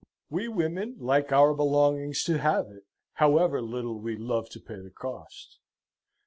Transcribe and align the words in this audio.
We 0.31 0.47
women 0.47 0.95
like 0.97 1.31
our 1.31 1.53
belongings 1.53 2.23
to 2.23 2.39
have 2.39 2.71
it, 2.71 2.87
however 3.13 3.61
little 3.61 3.99
we 3.99 4.17
love 4.17 4.49
to 4.49 4.59
pay 4.59 4.81
the 4.81 4.89
cost. 4.89 5.59